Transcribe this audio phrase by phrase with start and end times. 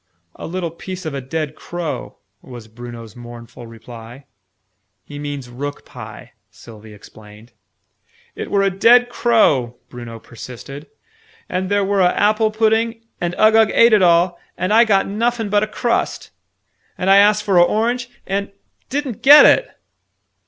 [0.35, 4.25] "A little piece of a dead crow," was Bruno's mournful reply.
[5.03, 7.51] "He means rook pie," Sylvie explained.
[8.33, 10.87] "It were a dead crow," Bruno persisted.
[11.47, 15.49] "And there were a apple pudding and Uggug ate it all and I got nuffin
[15.51, 16.31] but a crust!
[16.97, 18.51] And I asked for a orange and
[18.89, 19.69] didn't get it!"